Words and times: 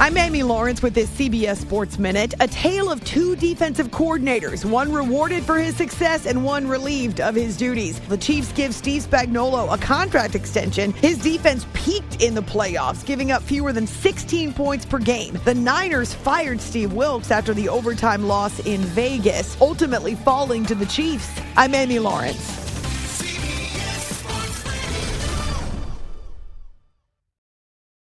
I'm 0.00 0.16
Amy 0.16 0.42
Lawrence 0.42 0.80
with 0.80 0.94
this 0.94 1.10
CBS 1.10 1.58
Sports 1.58 1.98
Minute. 1.98 2.32
A 2.40 2.48
tale 2.48 2.90
of 2.90 3.04
two 3.04 3.36
defensive 3.36 3.88
coordinators, 3.88 4.64
one 4.64 4.90
rewarded 4.90 5.44
for 5.44 5.58
his 5.58 5.76
success 5.76 6.24
and 6.24 6.42
one 6.42 6.66
relieved 6.66 7.20
of 7.20 7.34
his 7.34 7.54
duties. 7.54 8.00
The 8.08 8.16
Chiefs 8.16 8.50
give 8.52 8.74
Steve 8.74 9.02
Spagnuolo 9.02 9.70
a 9.70 9.76
contract 9.76 10.34
extension. 10.34 10.94
His 10.94 11.18
defense 11.18 11.66
peaked 11.74 12.22
in 12.22 12.34
the 12.34 12.42
playoffs, 12.42 13.04
giving 13.04 13.30
up 13.30 13.42
fewer 13.42 13.74
than 13.74 13.86
16 13.86 14.54
points 14.54 14.86
per 14.86 14.98
game. 14.98 15.38
The 15.44 15.54
Niners 15.54 16.14
fired 16.14 16.62
Steve 16.62 16.94
Wilks 16.94 17.30
after 17.30 17.52
the 17.52 17.68
overtime 17.68 18.26
loss 18.26 18.58
in 18.60 18.80
Vegas, 18.80 19.60
ultimately 19.60 20.14
falling 20.14 20.64
to 20.64 20.74
the 20.74 20.86
Chiefs. 20.86 21.30
I'm 21.58 21.74
Amy 21.74 21.98
Lawrence. 21.98 22.59